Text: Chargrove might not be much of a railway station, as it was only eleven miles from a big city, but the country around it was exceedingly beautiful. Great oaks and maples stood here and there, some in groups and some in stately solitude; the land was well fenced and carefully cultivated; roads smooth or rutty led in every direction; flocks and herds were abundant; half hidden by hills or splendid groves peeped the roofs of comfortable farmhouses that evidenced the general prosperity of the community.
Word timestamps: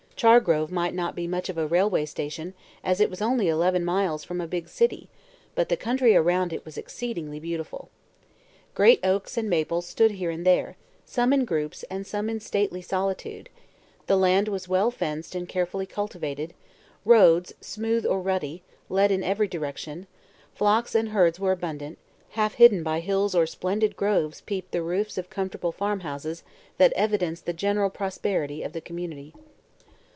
Chargrove 0.21 0.71
might 0.71 0.93
not 0.93 1.15
be 1.15 1.25
much 1.25 1.49
of 1.49 1.57
a 1.57 1.65
railway 1.65 2.05
station, 2.05 2.53
as 2.83 2.99
it 2.99 3.09
was 3.09 3.23
only 3.23 3.47
eleven 3.49 3.83
miles 3.83 4.23
from 4.23 4.39
a 4.39 4.45
big 4.45 4.69
city, 4.69 5.09
but 5.55 5.67
the 5.67 5.75
country 5.75 6.15
around 6.15 6.53
it 6.53 6.63
was 6.63 6.77
exceedingly 6.77 7.39
beautiful. 7.39 7.89
Great 8.75 8.99
oaks 9.03 9.35
and 9.35 9.49
maples 9.49 9.87
stood 9.87 10.11
here 10.11 10.29
and 10.29 10.45
there, 10.45 10.77
some 11.07 11.33
in 11.33 11.43
groups 11.43 11.81
and 11.89 12.05
some 12.05 12.29
in 12.29 12.39
stately 12.39 12.83
solitude; 12.83 13.49
the 14.05 14.15
land 14.15 14.47
was 14.47 14.67
well 14.67 14.91
fenced 14.91 15.33
and 15.33 15.49
carefully 15.49 15.87
cultivated; 15.87 16.53
roads 17.03 17.53
smooth 17.59 18.05
or 18.05 18.21
rutty 18.21 18.61
led 18.89 19.09
in 19.11 19.23
every 19.23 19.47
direction; 19.47 20.05
flocks 20.53 20.93
and 20.93 21.09
herds 21.09 21.39
were 21.39 21.51
abundant; 21.51 21.97
half 22.37 22.53
hidden 22.53 22.83
by 22.83 22.99
hills 22.99 23.33
or 23.33 23.47
splendid 23.47 23.95
groves 23.95 24.41
peeped 24.41 24.71
the 24.71 24.83
roofs 24.83 25.17
of 25.17 25.31
comfortable 25.31 25.71
farmhouses 25.71 26.43
that 26.77 26.93
evidenced 26.93 27.47
the 27.47 27.53
general 27.53 27.89
prosperity 27.89 28.61
of 28.61 28.73
the 28.73 28.81
community. 28.81 29.33